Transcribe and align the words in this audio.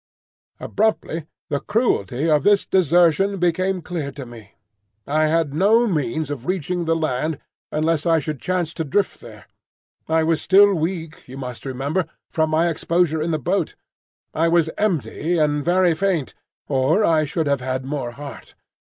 Abruptly 0.59 1.27
the 1.51 1.59
cruelty 1.59 2.27
of 2.27 2.41
this 2.41 2.65
desertion 2.65 3.37
became 3.37 3.83
clear 3.83 4.11
to 4.13 4.25
me. 4.25 4.55
I 5.05 5.27
had 5.27 5.53
no 5.53 5.85
means 5.85 6.31
of 6.31 6.47
reaching 6.47 6.85
the 6.85 6.95
land 6.95 7.37
unless 7.71 8.07
I 8.07 8.17
should 8.17 8.41
chance 8.41 8.73
to 8.73 8.83
drift 8.83 9.21
there. 9.21 9.45
I 10.09 10.23
was 10.23 10.41
still 10.41 10.73
weak, 10.73 11.27
you 11.27 11.37
must 11.37 11.67
remember, 11.67 12.05
from 12.31 12.49
my 12.49 12.67
exposure 12.67 13.21
in 13.21 13.29
the 13.29 13.37
boat; 13.37 13.75
I 14.33 14.47
was 14.47 14.71
empty 14.75 15.37
and 15.37 15.63
very 15.63 15.93
faint, 15.93 16.33
or 16.67 17.05
I 17.05 17.25
should 17.25 17.45
have 17.45 17.61
had 17.61 17.85
more 17.85 18.13
heart. 18.13 18.55